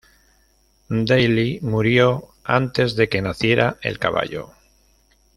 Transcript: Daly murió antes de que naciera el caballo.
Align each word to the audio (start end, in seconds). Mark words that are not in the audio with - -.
Daly 0.89 1.59
murió 1.61 2.29
antes 2.43 2.95
de 2.95 3.07
que 3.07 3.21
naciera 3.21 3.77
el 3.83 3.99
caballo. 3.99 4.49